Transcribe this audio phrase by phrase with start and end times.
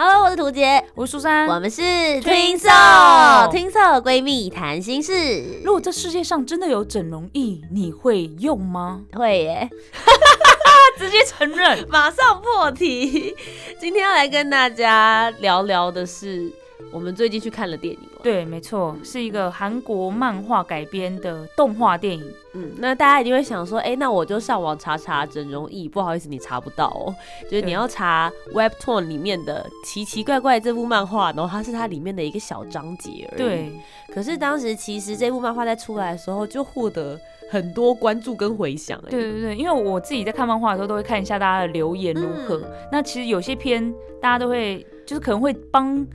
[0.00, 5.60] Hello，我是涂杰，我是苏珊，我们是 Twinso，Twinso 闺蜜谈心事。
[5.64, 9.00] 如果这世界上真的有整容液，你会用吗？
[9.12, 9.68] 会耶，
[10.96, 13.34] 直接承认， 马上破题。
[13.80, 16.52] 今天要来跟大家聊聊的是。
[16.90, 22.24] 我们最近去看了电影了，对，没错，是一个韩国漫画改编的动画电影。
[22.54, 27.14] 嗯，那大家一定会想说，哎，那我就上网查查整容易，不好意思，你查不到哦。
[27.44, 33.38] 就是你要查 Webtoon 里面的奇奇怪怪这部漫画，然后它是它里面的一个小章节而已。
[33.38, 33.72] 对。
[34.14, 38.98] 可是当时其实这部漫画在出来的时候，就获得很多关注跟回响。
[39.10, 42.62] 对对对，因为我自己在看漫画的时候，都会看一下大家的留言如何。
[42.90, 46.06] 那其实有些篇大家都会，就是可能会帮。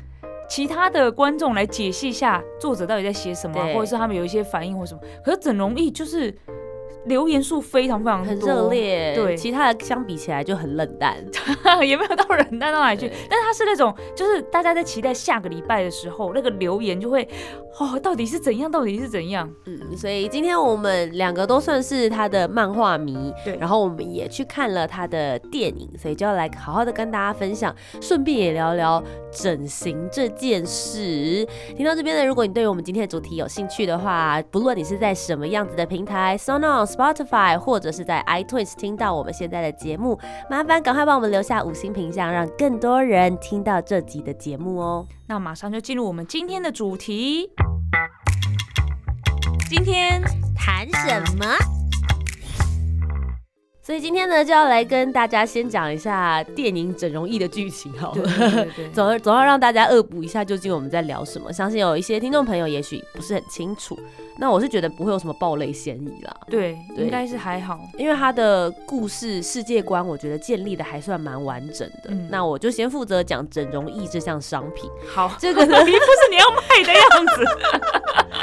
[0.55, 5.01] 其他的观众来解析一下作者到底在写什么，或者是他们有一些反应或什么。
[5.25, 6.31] 可是整容易就是。
[7.05, 11.17] 留言数非常非常很热烈，对，其他的相比起来就很冷淡，
[11.85, 13.11] 也没有到冷淡到哪里去。
[13.29, 17.27] 但是它是那种，就是大家在期待下个礼拜的时候，那个留言就会，
[17.79, 18.71] 哦，到底是怎样？
[18.71, 19.49] 到底是怎样？
[19.65, 31.45] 嗯，所以今天我们两个都算是他的漫画迷，对，然后我们也去看了他的电影，所以就要来好好的跟大家分享，顺便也聊聊整形这件事。
[31.75, 36.92] 听到这边呢，如果你对于我们今天的主题有兴趣的话，不论你是在什么样子的平台，Sonos。
[36.94, 45.08] Spotify 或者是在 iTunes 听到我们现在的节目，麻烦赶快帮我们留下五星评价，让更多人听到这集的节目哦。
[45.27, 47.50] 那马上就进入我们今天的主题，
[49.69, 50.22] 今天
[50.55, 51.82] 谈什么？
[53.85, 58.29] 所以今天呢，就要来跟大家先讲一下电影整容易的剧情好了，
[58.94, 61.51] 总要总要让大家恶补一下究竟我们在聊什么。
[61.51, 63.99] 相信有一些听众朋友也许不是很清楚，
[64.39, 66.33] 那我是觉得不会有什么暴雷嫌疑啦。
[66.49, 72.09] 对，应该是还好，因为他的故事世界观，我觉得建立的还算蛮完整的。
[72.29, 74.89] 那我就先负责讲整容易这项商品。
[75.13, 77.03] 好，这个呢，不 是你要卖的样
[77.35, 77.43] 子。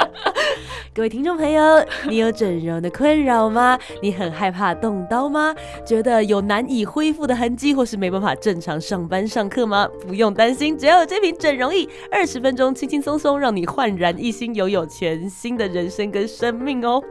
[0.93, 1.63] 各位听众朋友，
[2.07, 3.79] 你有整容的困扰吗？
[4.01, 5.55] 你很害怕动刀吗？
[5.85, 9.87] 觉得有难以恢复的痕迹，或是没办法正常上班上课吗？
[10.05, 17.01] 不用担心，只要有这瓶整容液，二十分钟轻轻松松，让你焕然一新，拥有全新的人生跟生命哦。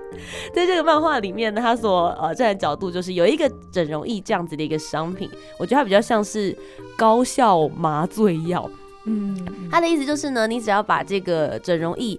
[0.53, 6.57] 在这个漫画里面呢，他所呃站的角度就是有一个整容液这样子的一个商品，我觉得它比较像是
[6.97, 8.71] 高效麻醉药。
[9.07, 9.35] 嗯，
[9.71, 12.19] 他的意思就是呢，你只要把这个整容液。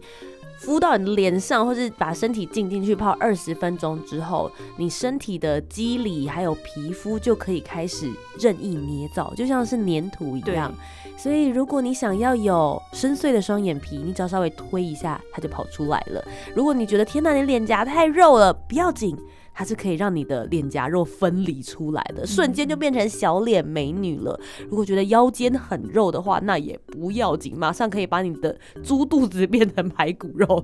[0.62, 8.08] 敷到你的脸上，或是把身体浸进去泡二十分钟之后，你身体的肌理还有皮肤就可以开始
[8.40, 10.72] 任意捏造，就像是粘土一样。
[11.18, 16.24] 所以，如果你想要有深邃的双眼皮，你只要稍微推一下，它就跑出来了。
[16.56, 19.18] 如果你觉得天哪，你脸颊太肉了，不要紧。
[19.54, 24.40] 它是可以让你的脸颊肉分离出来的，瞬间就变成小脸美女了。
[24.70, 30.64] 如果觉得腰间很肉的话，那也不要紧，马上可以把你的猪肚子变成排骨肉，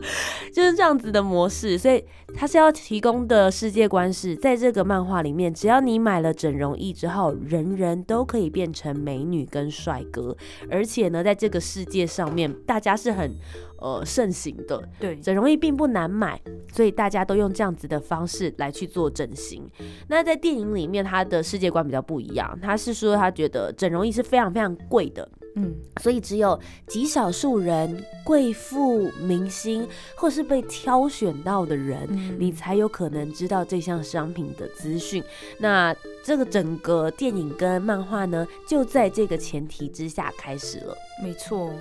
[0.53, 1.77] 就是这样子的模式。
[1.77, 2.03] 所以
[2.35, 10.35] 它是要提供的世界观是在这个漫画里面，只要你买了整容液之后，人人都可以变成美女跟帅哥，
[10.69, 13.35] 而且呢，在这个世界上面，大家是很。
[13.79, 16.39] 呃，盛行的对整容液并不难买，
[16.73, 19.69] 所以大家都用这样子的方式来去做整形。
[20.07, 35.23] 那在电影里面，他的世界观比较不一样，他是说他觉得整容液是非常非常贵的，嗯，所以只有极少数人、贵妇、明星或是被挑选到的人，你才有可能知道这项商品的资讯。
[35.59, 40.95] 那这个整个电影跟漫画呢，就在这个前提之下开始了。
[41.23, 41.71] 没错。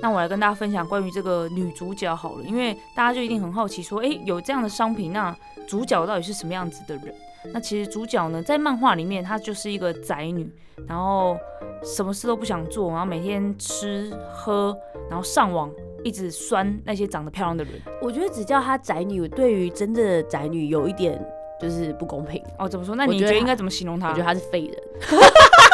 [0.00, 5.36] 那我来跟大家分享关于这个女主角好了，因为大家就一定很好奇，说，哎，有这样的商品，那
[5.66, 7.14] 主角到底是什么样子的人？
[7.52, 10.48] 那其实主角呢，在漫画里面，她就是一个宅女，
[10.86, 11.36] 然后
[11.84, 14.76] 什么事都不想做，然后每天吃喝，
[15.10, 15.68] 然后上网，
[16.04, 17.74] 一直酸那些长得漂亮的人。
[18.00, 21.20] 我觉得只叫她宅女，对于真正的宅女有一点
[21.60, 22.68] 就是不公平哦。
[22.68, 22.94] 怎么说？
[22.94, 24.10] 那你觉得应该怎么形容她？
[24.10, 24.76] 我觉得她是废人。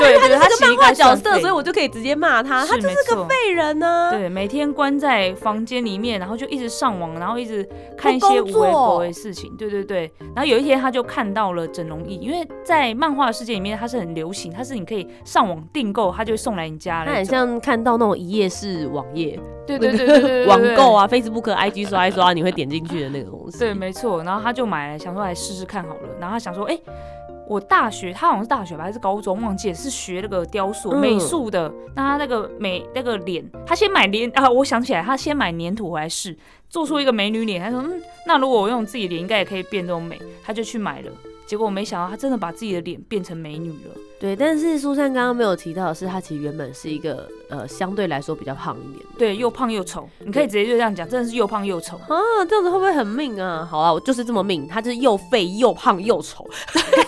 [0.00, 4.10] 对，他是个漫画角色，所以我我就可以直接骂他，他就是个废人呢。
[4.12, 9.54] 对每天关在房间里面，然后就一直上网，然后一直看一些无不工作微不微的事情。
[9.56, 17.24] 对对对，然后有一天他就看到了整容仪，因为在漫画世界里面，它是很流行，它是你可以上网订购，它就会送来你家他很。
[17.24, 20.98] 像看到那种一页式网页，对对对对 网购啊。
[20.98, 23.58] 啊，Facebook、IG 刷一刷，你会点进去的那个东西。
[23.58, 24.22] 对，没错。
[24.24, 26.08] 然后他就买来，想说来试试看好了。
[26.18, 26.76] 然后他想说，哎、
[27.48, 31.72] 我大学，他好像是大学吧，还是高中，忘记了，是学那个雕塑、嗯美术的。
[31.96, 36.36] 那他那个美那个脸，他先买脸啊，我想起来，他先买粘土回来试，
[36.68, 37.62] 做出一个美女脸。
[37.62, 40.20] 他说，嗯，那如果我用自己脸，应该也可以变这种美。
[40.44, 41.10] 他就去买了。
[41.46, 43.94] 结果没想到，他真的把自己的脸变成美女了。
[44.20, 49.06] 对，但是苏珊刚刚没有提到的是，她其实原本是一个呃相对来说比较胖一点的。
[49.16, 51.96] 对，又胖又丑，你可以直接就这样讲，真的是又胖又丑。
[52.08, 53.64] 啊，这样子会不会很命啊？
[53.64, 56.44] 好啊，我就是这么命，他就是又废又胖又丑。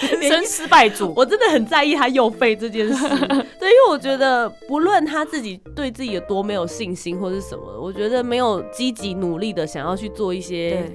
[0.00, 3.08] 人生失败主，我真的很在意他又废这件事，
[3.58, 10.90] 对，因为我觉得不论他自己对自己有多没有信心或是什么，我觉得没有积极努力的想要去做一些。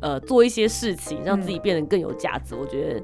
[0.00, 3.02] 呃做一些事情，让嗯自己变得更有价值，我觉得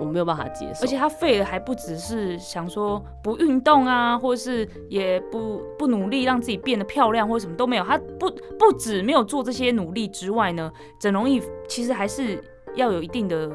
[0.00, 0.84] 我没有办法接受。
[0.84, 7.84] 而且他废了还不只是想说不运动啊，或是也不不努力让自己变得漂亮，或什么都没有。
[7.84, 8.28] 他不
[8.58, 12.42] 不止没有做这些努力之外呢，整容仪其实还是
[12.74, 13.50] 要有一定的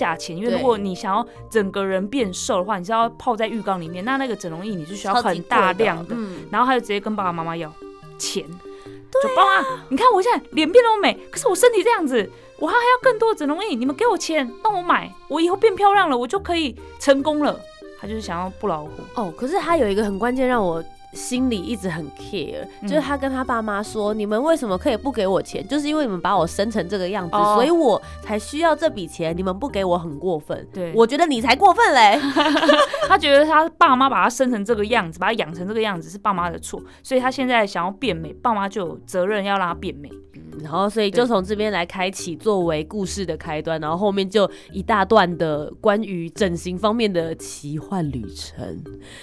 [0.00, 7.70] 价钱，因为如果你想要整个人变瘦的话，你是要泡在浴缸里面，那那个整容液你是需要很大量的，嗯，然后他就直接跟爸爸妈妈要
[8.16, 8.42] 钱。
[9.22, 17.60] 就爸妈，你看我现在脸变那么美，可是我身体这样子，我还还要更多的整容液，你们给我钱，让我买，我以后变漂亮了，我就可以成功了。
[18.00, 20.82] 他就是想要不老虎，哦，可是他有一个很关键让我。
[21.12, 25.66] 心里一直很 care，嗯就是他跟他爸妈说：“你们为什么可以不给我钱？
[25.66, 29.36] 就是因为你们把我生成这个样子，哦所以我才需要这笔钱。
[29.36, 32.20] 你们不给我很过分，对我觉得你才过分嘞。
[33.08, 40.08] 他觉得他爸妈把他生成这个样子，把他养成这个样子是爸妈的错，所以他现在想要变美，爸妈就有责任要让他变美。
[40.62, 48.82] 然后，所以就从这边来开启作为故事的开端，然后后面就一大段的关于整形方面的奇幻旅程。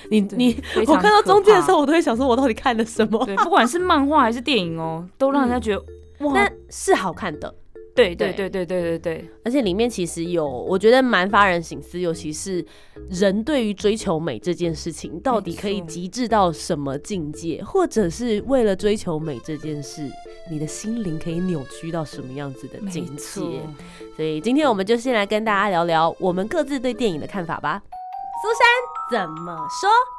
[0.09, 0.57] 你你，
[0.87, 3.25] 我看到中间的时可我都会想说我到底看了什么。
[3.43, 5.83] 不管是漫画还是电影哦 都让人家觉得
[6.25, 6.49] 哇。
[6.69, 7.53] 是好看的。
[7.95, 8.31] 对对。
[8.33, 12.63] 对对对对对而且里面其实有我觉得蛮发人省思尤其是
[13.09, 20.07] 人对于追求美这件事情到底可以极致到什么境界或者是为了追求美这件事
[20.51, 23.41] 你的心灵可以扭曲到什么样子的境界。
[24.15, 27.81] 所以今天我们就先来跟大家聊聊我们各自对电影的看法吧。
[28.41, 30.16] 苏珊怎么说？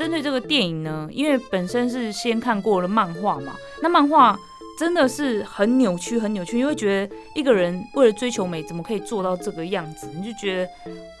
[0.00, 4.34] 针对这个电影呢，因为本身是先看过了漫画嘛，那漫画
[4.78, 10.08] 真的是很扭曲，很扭曲，你会觉得一个人为了追求美，怎么可以做到这个样子？
[10.16, 10.70] 你就觉得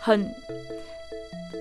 [0.00, 0.26] 很，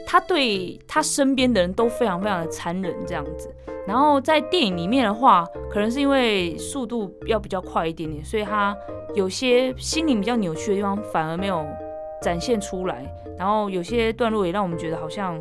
[0.07, 3.53] 他对他身边的人都非常非常的残忍这样子。
[3.85, 8.73] 然后在电影里面的话，可能是因为速度要比较快一点点，所以他
[9.13, 11.65] 有些心灵比较扭曲的地方反而没有
[12.21, 13.05] 展现出来。
[13.37, 15.37] 然后有些段落也让我们觉得好像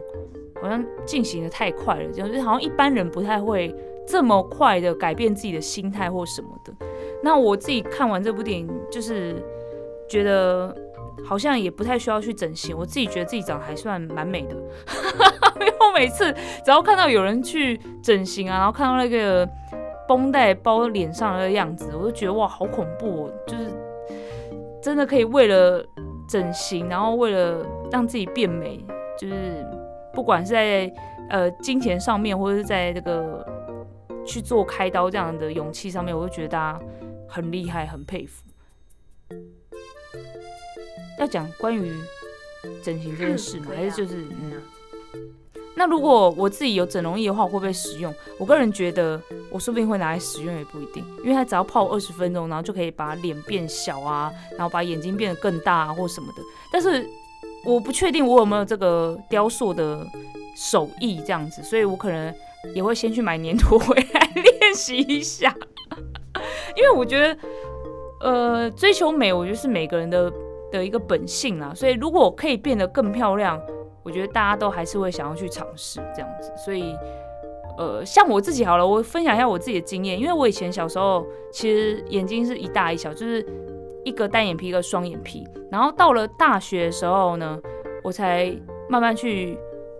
[0.60, 3.74] 好像进行的太快了，就是好像一般人不太会
[4.06, 6.72] 这么快的改变自己的心态或什么的。
[7.22, 9.36] 那我自己看完这部电影，就是
[10.08, 10.74] 觉得
[11.24, 14.54] 好像也不太需要去整形，我自己觉得自己长得还算蛮美的。
[15.60, 16.32] 因为我每次
[16.64, 19.48] 只要看到有人去整形啊，然后看到那个
[20.06, 23.30] 绷带包脸上的样子，我就觉得哇，好恐怖哦！
[23.46, 23.66] 就是
[24.80, 25.84] 真的可以为了
[26.28, 28.82] 整形，然后为了让自己变美，
[29.18, 29.34] 就是
[30.12, 30.92] 不管是在
[31.30, 33.46] 呃金钱上面，或者是在这个
[34.26, 36.80] 去做开刀这样的勇气上面，我就觉得大家
[37.28, 38.44] 很厉害，很佩服。
[41.18, 41.92] 要讲关于
[42.82, 43.66] 整形这件事吗？
[43.74, 44.62] 还是就是嗯？
[45.76, 48.12] 那如果我自己有整容液的话，我会不会使用？
[48.36, 56.42] 我个人觉得，我说不定会拿来使用，也不一定，因为它只要泡二十分钟，然后就可以把脸变小啊，然后把眼睛变得更大啊，或什么的。
[56.72, 57.08] 但是
[57.68, 60.06] 我不确定我有没有这个雕塑的
[60.56, 62.34] 手艺这样子，所以我可能
[62.74, 65.54] 也会先去买粘土回来练习一下，
[66.74, 67.38] 因为我觉得，
[68.20, 70.32] 呃，追求美，我觉得是每个人的
[70.72, 71.72] 的一个本性啦。
[71.74, 73.60] 所以如果可以变得更漂亮，
[74.02, 76.50] 我觉得大家都还是会想要去尝试这样子。
[76.56, 76.96] 所以，
[77.76, 83.46] 呃，像我自己好了，我分享一下我自己的经验，因为我以前小时候其实眼睛是一大一小，就是
[84.08, 85.46] 一个单眼皮，一个双眼皮。
[85.70, 87.58] 然后到了大学的时候呢，
[88.02, 88.52] 我才
[88.88, 89.56] 慢慢去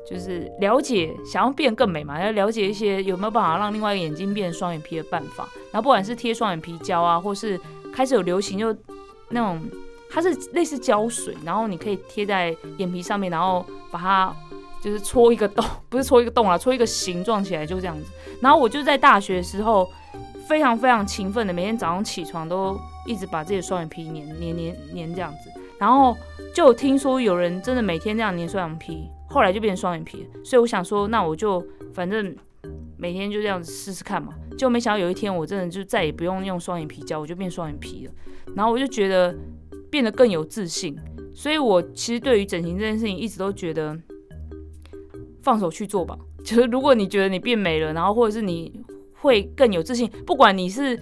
[0.08, 5.48] 就是了解，想要变更美嘛，要了解一些有没有办法让另外一个眼睛变双眼皮的办法。
[5.70, 7.60] 然后不管是贴双眼皮胶啊，或是
[7.92, 8.74] 开始有流行就
[9.28, 9.60] 那种，
[10.10, 14.34] 它是类似胶水，然后你可以贴在眼皮上面，然后把它
[14.82, 18.10] 就是戳一个洞，不是戳一个洞啊，戳一个形状起来就这样子。
[18.40, 19.86] 然后我就在大学的时候
[20.48, 25.50] 非常非常勤奋的，每天早上起床都一直把自己的双眼皮粘粘粘粘这样子。
[25.78, 26.16] 然后
[26.54, 30.26] 就听说有人真的每天这样粘双眼皮，后来就变双眼皮。
[30.42, 31.62] 所以我想说，那我就
[31.92, 32.34] 反正
[32.96, 34.32] 每天就这样子试试看嘛。
[34.56, 38.12] 就没想到有一天我真的就再也不用用双眼皮胶，我就变双眼皮了。
[38.56, 39.36] 然后我就觉得
[39.90, 40.98] 变得更有自信。
[41.34, 43.96] 所以我其实对于整形这件事情一直都觉得
[45.42, 46.18] 放手去做吧。
[46.42, 48.72] 就是如果你觉得你变美了，然后或者是你
[49.20, 50.96] 会更有自信，不管你是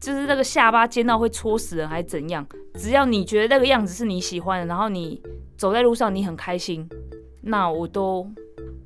[0.00, 2.46] 就是那个下巴尖到会戳死人还是怎样。
[2.74, 5.20] 只要你觉得那个样子是你喜欢的，然后你
[5.56, 6.88] 走在路上你很开心，
[7.42, 8.26] 那我都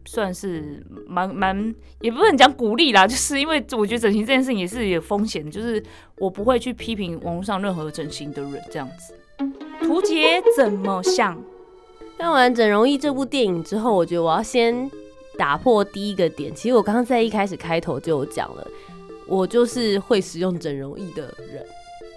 [0.04, 5.82] 算是蛮蛮，也不能讲鼓励啦，就是因为我觉得整形这件事情也是有风险，就是
[6.18, 9.14] 我不会去批评网络上任何整形的人这样子。
[9.82, 11.40] 图杰怎么想？
[12.18, 14.90] 看完《整容医》这部电影之后，我觉得我要先
[15.38, 16.54] 打破第一个点。
[16.54, 18.66] 其实我刚刚在一开始开头就有讲了，
[19.26, 21.66] 我就是会使用整容仪的人。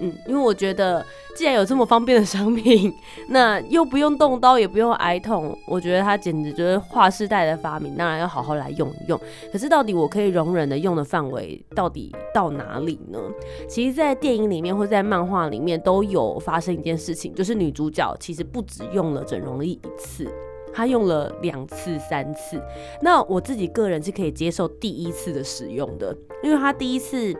[0.01, 2.93] 嗯，因为我觉得既然有这么方便的商品，
[3.27, 9.19] 那又不用动刀，也不用挨痛，我觉得它简直就是划时代的发明，当然要好好来用一用。
[9.51, 13.19] 可是到底我可以容忍的用的范围到底到哪里呢？
[13.67, 20.31] 其实，在电影里面或在漫画里面都有发生一件事情，就是女主角其实不止用了整容仪一次，
[20.73, 22.61] 他用了两次、三次。
[23.01, 27.35] 那我自己个人是可以接受第一次的使用的，因为他第一次。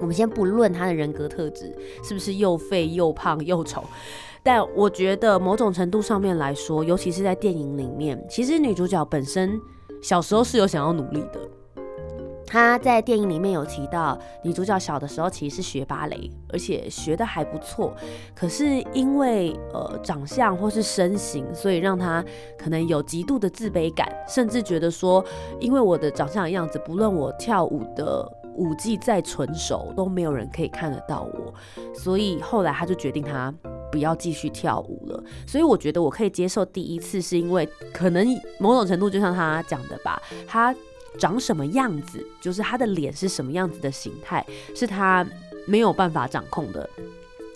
[0.00, 3.84] 我们先不论他的人格特质是不是又废又胖又丑，
[4.42, 9.60] 但我觉得某种程度上面来说，尤其是在电影里面，其实女主角本身
[10.02, 11.38] 小时候是有想要努力的。
[12.52, 17.96] 他在电影里面有提到，女主角小的时候其实是学芭蕾，而且学的还不错。
[18.34, 22.22] 可是因为呃长相或是身形，所以让她
[22.58, 25.24] 可能有极度的自卑感，甚至觉得说，
[25.60, 28.30] 因为我的长相的样子，不论我跳舞的。
[28.54, 31.54] 舞技再纯熟都没有人可以看得到我，
[31.94, 33.50] 所以后来他就决定他
[33.90, 35.24] 不要继续跳舞了。
[35.46, 38.28] 所以我觉得我可以接受第一次，是因为可能
[38.60, 40.70] 某种程度就像他讲的吧，他
[41.18, 45.26] 长什么样子，就是他的脸是什么样子的形态，是他
[45.66, 46.88] 没有办法掌控的，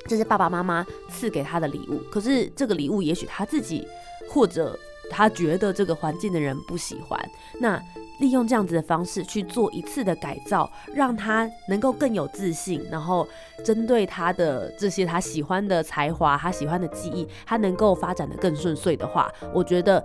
[0.06, 2.00] 这是爸爸妈妈赐给他的礼物。
[2.10, 3.86] 可是这个礼物也许他自己
[4.28, 4.78] 或者
[5.10, 7.82] 他觉得这个环境的人不喜欢，那。
[8.20, 13.26] 利用这样子的方式去做一次的改造，让他能够更有自信，然后
[13.64, 20.02] 针对他的这些他喜欢的才华、他喜欢的技艺，他能够发展的更顺遂的话，我觉得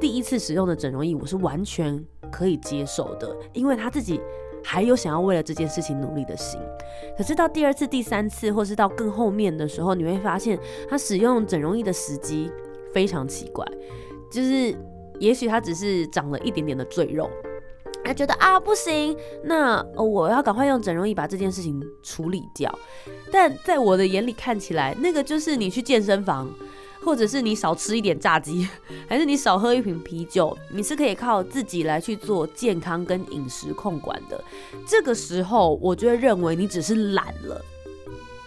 [0.00, 4.20] 第一次使用的整容仪我是完全可以接受的，因为他自己
[4.62, 6.60] 还有想要为了这件事情努力的心。
[7.16, 12.50] 可是到第二次、第三次，或是到更后面的时候，你会发现他使用整容仪的时机
[12.92, 13.66] 非常奇怪，
[14.30, 14.74] 就是
[15.18, 17.30] 也许他只是长了一点点的赘肉。
[18.04, 22.72] 他觉得啊不行，那我要赶快用整容仪把这件事情处理掉。
[23.32, 26.48] 但在我的眼里看起来，那个就是你去健身房，
[27.02, 28.68] 或者是你少吃一点炸鸡，
[29.08, 34.42] 还是你少喝一瓶啤酒，你是可以靠自己来去做健康跟饮食控管的。
[34.86, 37.64] 这个时候，我就会认为你只是懒了。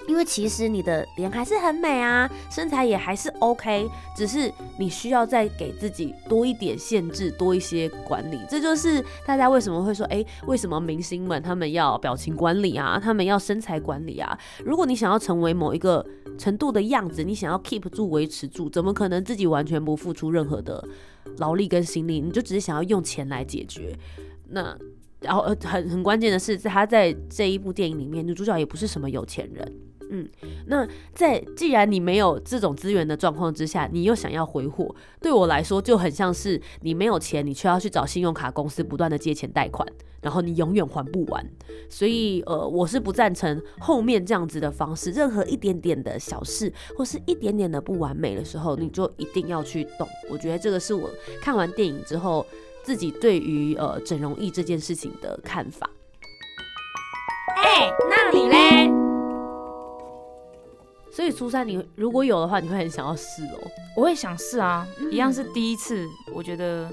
[0.08, 8.40] 因为其实你的脸还是很美啊，身材也还是 OK，只是你需要再给自己多一点限制，多一些管理。
[8.50, 14.38] 这就是大家为什么会说，哎，为什么明星们他们要表情管理啊，他们要身材管理啊？
[14.64, 16.06] 如果你想要成为某一个
[16.38, 20.82] 程度的样子，你想要 keep 住、维持住，怎么可能自己完全不付出任何的
[21.38, 22.22] 劳力跟心力？
[22.22, 23.94] 你就只是想要用钱来解决？
[24.50, 24.78] 那
[25.20, 29.70] 然后很很关键的是，他在这一部电影里面，女主角也不是什么有钱人。
[30.10, 30.28] 嗯，
[30.68, 39.88] 那在既然你没有这种资源的状况之下，你又想要挥霍，对我来说就很像是你没有钱，你却要去找信用卡公司不断的借钱贷款，
[40.22, 41.46] 然后你永远还不完。
[41.90, 45.12] 所以，呃，我是不赞成后面这样子的方式。
[45.12, 50.08] 任何一点点的小事或是一点点的不完美的时候，你就一定要去动。
[50.30, 51.10] 我觉得这个是我
[51.42, 52.46] 看完电影之后
[52.84, 55.90] 自己对于呃整容易这件事情的看法。
[57.64, 58.97] 哎，那你嘞？
[61.18, 63.58] 所以初三你如果有的话，你会很想要试哦。
[63.96, 66.88] 我会想试啊，一样是第一次，我觉得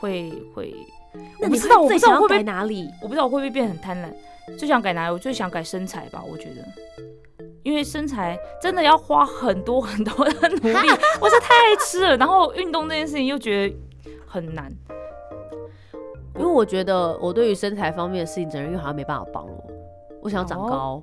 [0.00, 0.74] 会会。
[1.40, 5.12] 我不知道，我不知道会改哪里，我不知道我会不会变很贪婪，最想改哪里？
[5.12, 6.66] 我最想改身材吧，我觉得，
[7.62, 10.88] 因为身材真的要花很多很多的努力，
[11.22, 13.76] 我是太爱吃了，然后运动这件事情又觉得
[14.26, 14.68] 很难，
[16.34, 19.64] 因为我觉得我对于身材方面的事情，整人又好像没办法帮我。
[20.24, 21.02] 我想要长高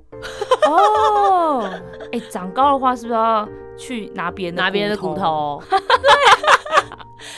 [0.68, 1.70] 哦，
[2.10, 5.62] 哎，长高的话是不是要去拿别人拿别人的骨头？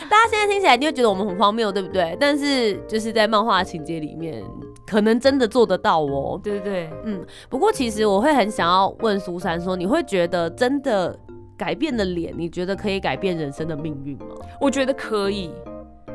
[0.08, 2.16] 大家现在听起来你会觉得我们很荒谬，对不对？
[2.18, 4.42] 但是就是在漫画情节里面，
[4.86, 6.40] 可能真的做得到哦。
[6.42, 11.14] 对对对，嗯，不过其实我会很想要问苏珊说，你会觉得真的
[11.58, 14.34] 改变的脸，你觉得可以改变人生的命运吗？
[14.58, 15.50] 我觉得可以，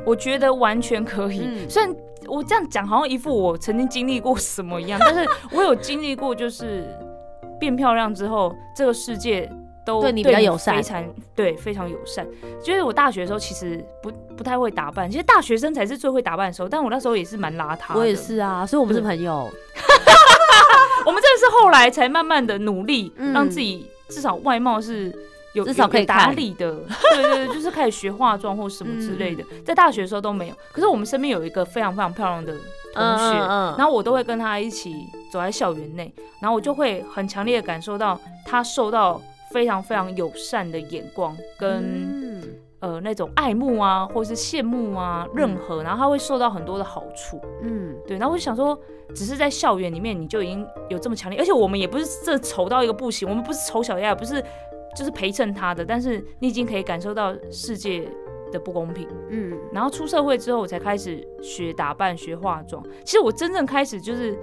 [0.06, 1.41] 我觉得完全可以。
[1.44, 1.96] 嗯虽然
[2.27, 6.86] 我这样讲好像一副我曾经经历过什么一样， 但是我有经历过，就是
[7.60, 9.50] 变漂亮之后，这个世界
[9.86, 12.27] 都对你比较友善非常对非常友善。
[12.62, 18.00] 就是我大学的时候其实不不太会打扮，其实大学生才是最会打扮的时候，但我那时候也是蛮邋遢的。
[18.00, 19.50] 我也，是啊，所以我们是朋友。
[21.06, 25.12] 我们真的是后来才慢慢的努力，嗯让自己至少外貌是。
[25.53, 26.75] 有至少可以打理的，
[27.13, 30.56] 对对对，就是开始学化妆或什么之类的，在大学的时候都没有。
[30.72, 32.53] 可是我们身边有一个非常非常漂亮的
[32.94, 34.94] 同学，嗯然后我都会跟他一起
[35.32, 42.44] 走在校园内，然后我就会很强烈的感受到他受到非常非常友善的眼光跟、嗯。
[42.82, 47.38] 呃那种爱慕啊，或是羡慕啊，任何，然后他会受到很多的好处。
[47.62, 47.94] 嗯。
[48.08, 48.79] 对，然后我就想说，
[49.13, 54.41] 只是在校园里面你就已经有这么强烈，而且我们也不是这丑到一个不行，我们不是丑小鸭，不是
[55.00, 58.06] 就是陪衬他的，但是你已经可以感受到世界
[58.51, 59.08] 的不公平。
[59.29, 62.84] 嗯然后出社会之后，我才开始学打扮、学化妆。
[63.06, 64.38] 其实我真正开始就是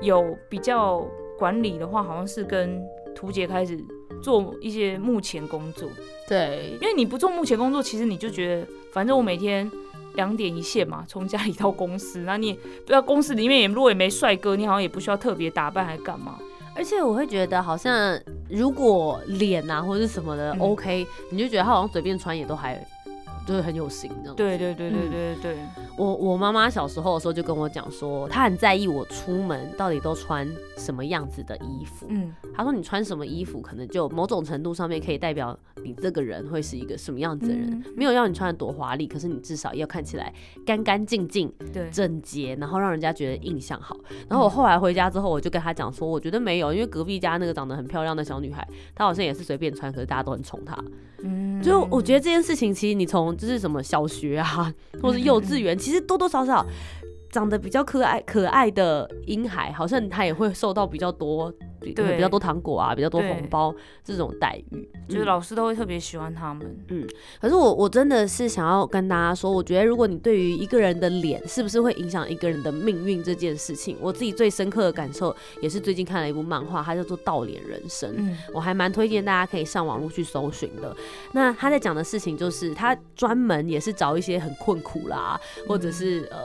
[0.00, 1.06] 有比较
[1.38, 2.82] 管理的话，好像是跟
[3.14, 3.78] 图杰开始
[4.22, 5.86] 做一些幕前工作。
[6.26, 9.70] 对，因为你不做幕前工作，其实你就觉得，反正我每天
[10.14, 16.38] 两点一线嘛，从家里到公司，那你也不知道公司里面也如果也没帅哥，你好像也不需要特别打扮还干嘛。
[16.74, 22.80] 而且我会觉得好像如果脸啊或者是什么的嗯 OK，你就觉得他好像随便穿也都还
[23.46, 24.36] 就是很有型那种。
[24.36, 25.58] 对对对对嗯对对对，
[26.00, 32.06] 我我妈妈小时候的时候就跟我讲说，她很在意我出门到底都穿什么样子的衣服。
[32.08, 37.70] 嗯她说你穿什么衣服，可能就某种程度上面可以代表你这个人会是一个什么样子的人。
[37.70, 40.32] 嗯没有要你穿的多华丽，可是你至少要看起来
[40.64, 43.94] 干干净净、对，整洁，然后让人家觉得印象好。
[44.26, 50.74] 然后我后来回家之后，我就跟她讲说，我觉得没有，因为隔壁家那个长得很漂亮的小女孩，她好像也是随便穿，可是大家都很宠她。
[51.22, 51.60] 嗯。
[51.62, 54.72] 就我觉得这件事情，其实你从就是什么小学啊，
[55.02, 56.66] 或者幼稚园，其实多多少少
[57.30, 64.88] 长得比较可爱可爱的婴孩，好像他也会受到比较多，比对比较多糖果啊，比较多红包这种待遇。
[65.08, 66.76] 就是嗯老师都会特别喜欢他们。
[66.88, 67.06] 嗯
[67.40, 78.10] 可是我我真的是想要跟大家说，我觉得如果你对于一个人的脸是不是会影响一个人的命运这件事情，我自己最深刻的感受也是最近看了一部漫画，它叫做《倒脸人生》。
[78.18, 80.94] 嗯我还蛮推荐大家可以上网络去搜寻的。
[81.32, 86.38] 那他在讲的事情就是，他专门也是找一些很困苦啦，或者是呃，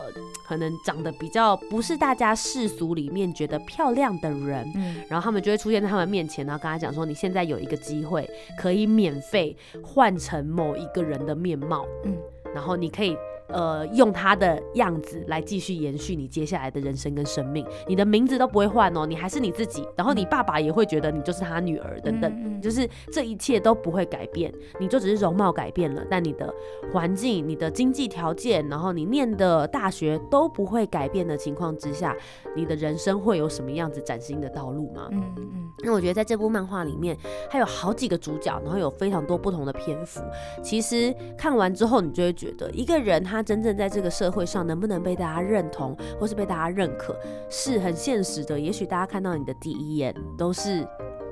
[0.47, 4.71] 可能长得比较不是大家世俗里面觉得漂亮的人。
[4.75, 12.15] 嗯然后他们就会出现在他们面前，然后跟他讲说：“你现在有一个机会，可以免费换成某一个人的面貌，嗯。
[12.53, 17.65] 然后你可以呃用他的样子来继续延续你接下来的人生跟生命。
[17.87, 22.31] 你的名字都不会换哦，你还是你自己，然后你爸爸也会觉得你就是他女儿等等。
[22.31, 26.51] 嗯嗯就是这一切都不会改变，你就只是容貌改变了，但你的
[26.91, 32.15] 环境、你的经济条件，然后你念的大学都不会改变的情况之下，
[32.55, 35.09] 你的人生会有什么样子崭新的道路吗？
[35.11, 37.15] 嗯嗯那我觉得在这部漫画里面，
[37.49, 40.21] 它有好几个主角，然后有非常多不同的篇幅。
[40.63, 47.15] 其实看完之后，你就会觉得，一个人他真正在这个社会上能不能被大家认同，或是被大家认可，
[47.49, 48.59] 是很现实的。
[48.59, 50.87] 也许大家看到你的第一眼都是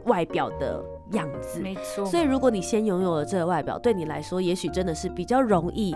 [0.05, 2.05] 外表的样子，没错。
[2.05, 5.95] 所以，如果你先拥有了这个外表，对你来说，也许真的是比较容易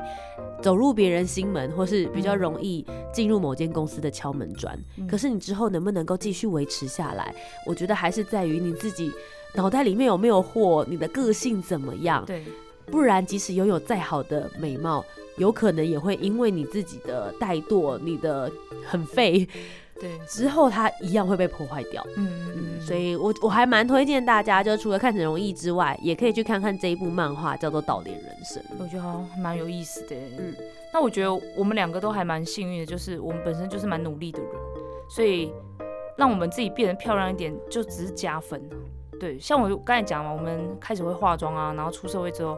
[0.61, 4.77] 走入别人心门，或是比较容易进入某间公司的敲门砖。
[4.97, 7.33] 嗯可是，你之后能不能够继续维持下来，
[7.65, 9.11] 我觉得还是在于你自己
[9.55, 12.23] 脑袋里面有没有货，你的个性怎么样。
[12.25, 12.43] 对，
[12.87, 15.03] 不然，即使拥有再好的美貌，
[15.37, 18.51] 有可能也会因为你自己的怠惰、你的
[18.85, 19.47] 很废
[19.99, 22.05] 对，之后，它一样会被破坏掉。
[22.15, 28.61] 嗯嗯嗯，所以我我还蛮推荐大家，就除了看整容易之外，也可以去看看这一部漫画，叫做《倒脸人生》。
[28.77, 30.15] 我觉得好像蛮有意思的。
[30.15, 30.55] 嗯嗯，
[30.93, 34.51] 那我觉得我们两个都还蛮幸运的，就是我们本身就是蛮努力的人，
[35.09, 35.51] 所以
[36.15, 38.77] 让我们自己变得漂亮一点，就只是加分啊。
[39.19, 42.55] 对，像我刚才讲嘛，我们开始会化妆啊，然后出社会之后，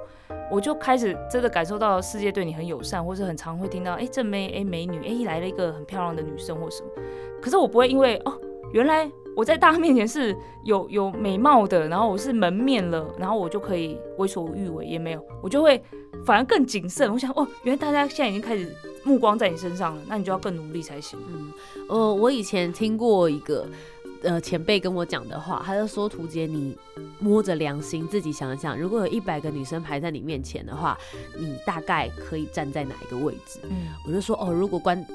[0.52, 6.90] 我就开始真的感受到世界对你很友善，或是很常会听到，哎、这妹，哎、美女，哎、来了一个很漂亮的女生或什么。
[7.42, 8.34] 可是我不会因为哦，
[8.74, 15.82] 原来我在大家面前是有有美貌的，然后我是门面了，然后我就可以为所欲为，也没有，我就会
[16.26, 17.12] 反而更谨慎。
[17.12, 21.18] 我想，哦，原来大家现在已经开始目光在你身上了，那你就要更努力才行。
[21.30, 21.54] 嗯，
[21.88, 23.66] 呃，我以前听过一个
[24.24, 26.78] 呃前辈跟我讲的话，他就说图姐你
[27.20, 30.98] 摸着良心自己想想，如果有一百个女生排在你面前的话，
[31.38, 33.60] 你大概可以站在哪一个位置？
[33.64, 35.06] 嗯我就说哦，如果关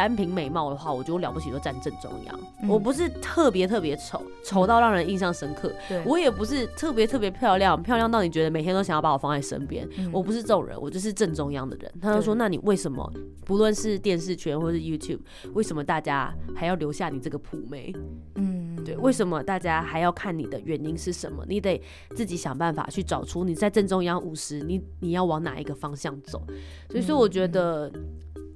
[0.00, 2.40] 单凭美貌的话，我觉得我了不起就站正中央。
[2.62, 5.70] 嗯我不是特别特别丑，丑到让人印象深刻。
[5.86, 9.86] 对，我也不是特别特别漂亮，漂亮到你觉得每天都想要把我放在身边。
[9.98, 11.92] 嗯我不是这种人，我就是正中央的人。
[12.00, 13.12] 他就说：“那你为什么
[13.44, 15.20] 不论是电视圈或是 YouTube，
[15.52, 17.92] 为什么大家还要留下你这个普妹？
[18.36, 21.44] 嗯对，为什么大家还要看你的原因是什么？
[21.46, 21.78] 你得
[22.16, 26.42] 自己想办法去找出你在正中央五十，你你要往哪一个方向走。
[26.88, 27.92] 所以说，我觉得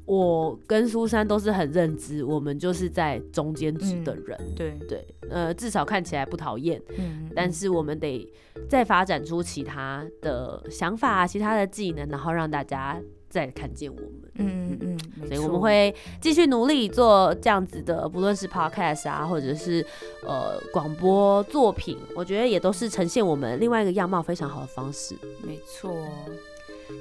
[0.06, 4.38] 我跟苏珊都是很认知，我们就是在中间值的人。
[4.54, 6.80] 对，对，呃，至少看起来不讨厌。
[6.98, 8.30] 嗯但是我们得
[8.68, 14.10] 再发展出其他的想法、其他的技能，然后让大家再看见我们。
[14.36, 19.84] 嗯嗯嗯，所以我们会继续努力做这样子的，不论是 podcast 啊，或者是
[20.24, 25.16] 呃广播作品，我觉得也都是呈现我们另外一个样貌非常好的方式。
[25.42, 25.92] 没错。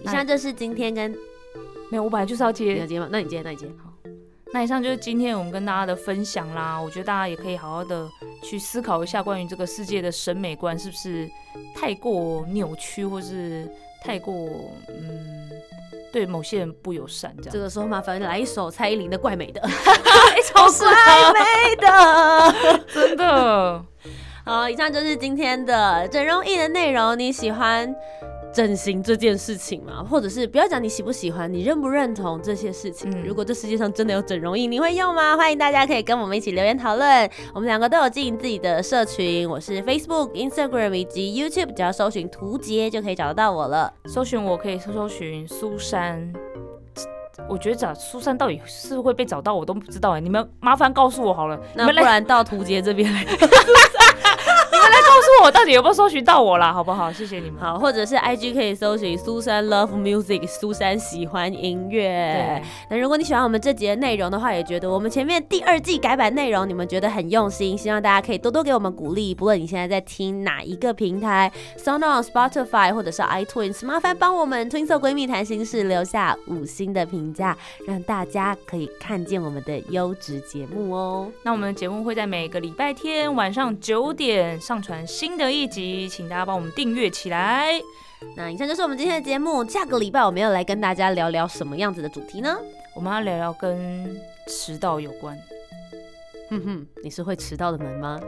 [0.04, 1.16] 以上就是今天跟
[1.94, 3.08] 没有，我本来就是要你接要接吗？
[3.12, 3.68] 那你接，那你接。
[3.68, 3.94] 好
[4.52, 6.76] 那以上就是今天我们跟大家的分享啦。
[6.76, 8.10] 我觉得大家也可以好好的
[8.42, 11.30] 去思考一下，关于这个世界的审美观是不是
[11.76, 13.70] 太过扭曲，或是
[14.04, 14.34] 太过
[14.90, 15.52] 嗯
[16.12, 17.54] 对某些人不友善这样。
[17.54, 19.62] 这个时候麻烦来一首蔡依林的《怪美的》，
[20.50, 22.84] 超适合，美的。
[22.92, 23.86] 真的。
[24.46, 27.18] 好，以上就是今天的整容艺的内容。
[27.18, 27.96] 你喜欢
[28.54, 30.04] 整形这件事情嘛？
[30.04, 33.10] 或者是不要讲你喜不喜欢，你认不认同这些事情？
[33.12, 35.36] 嗯如果这世界上真的有整容艺，你会用吗？
[35.36, 37.30] 欢迎大家可以跟我们一起留言讨论。
[37.54, 43.92] 我们两个都有经营自己的社群，我是 Facebook、Instagram 以及 YouTube，只要搜寻图杰就可以找得到我了。
[44.06, 46.32] 搜寻我可以搜搜寻苏珊。
[47.50, 50.20] 我觉得找苏珊到底是会被找到，我都不知道哎。
[50.20, 53.26] 你们麻烦告诉我好了，那不然到图杰这边来。
[54.92, 57.12] 告诉我到底有没有搜寻到我啦，好不好？
[57.12, 57.60] 谢谢你们。
[57.60, 62.64] 好，或者是 IG 可以搜寻苏珊 Love Music，苏珊喜欢音乐对。
[62.90, 69.34] 那如果你喜欢我们这集的内容的话，也觉得我们前面第二季改版内容你们觉得很用心，希望大家可以多多给我们鼓励。
[69.36, 81.28] 不论你现在在听哪一个平台，SoundOn、Spotify 或者是 iTunes，麻烦帮我们 Twin Soul 闺蜜谈心事留下五星的评价，让大家可以看见我们的优质节目哦。
[81.44, 87.82] 那我们的节目会在每个礼拜天晚上九点上传新的一集，请大家帮我们订阅起来。
[88.36, 92.58] 那以上就是我们今天的节目，下个礼拜我们要来跟大家聊聊什么样子的主题呢？
[92.96, 95.38] 我们要聊聊跟迟到有关。
[96.50, 98.20] 哼哼，你是会迟到的门吗？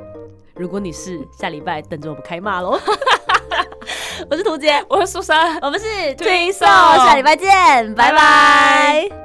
[0.56, 2.80] 如果你是，下礼拜等着我们开骂喽！
[4.30, 9.25] 我是图杰，我是苏珊，我们是 Soul，下礼拜见，拜拜拜。